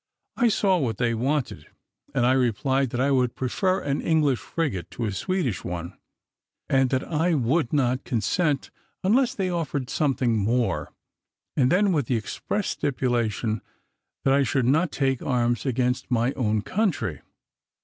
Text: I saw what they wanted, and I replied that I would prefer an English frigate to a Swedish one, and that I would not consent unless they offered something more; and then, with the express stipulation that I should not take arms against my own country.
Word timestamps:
I 0.35 0.47
saw 0.47 0.79
what 0.79 0.97
they 0.97 1.13
wanted, 1.13 1.67
and 2.15 2.25
I 2.25 2.31
replied 2.33 2.89
that 2.89 2.99
I 2.99 3.11
would 3.11 3.35
prefer 3.35 3.81
an 3.81 4.01
English 4.01 4.39
frigate 4.39 4.89
to 4.89 5.05
a 5.05 5.11
Swedish 5.11 5.63
one, 5.63 5.95
and 6.67 6.89
that 6.89 7.03
I 7.07 7.35
would 7.35 7.71
not 7.71 8.03
consent 8.03 8.71
unless 9.03 9.35
they 9.35 9.51
offered 9.51 9.91
something 9.91 10.35
more; 10.39 10.91
and 11.55 11.71
then, 11.71 11.91
with 11.91 12.07
the 12.07 12.15
express 12.15 12.69
stipulation 12.69 13.61
that 14.23 14.33
I 14.33 14.41
should 14.41 14.65
not 14.65 14.91
take 14.91 15.21
arms 15.21 15.67
against 15.67 16.09
my 16.09 16.33
own 16.33 16.63
country. 16.63 17.21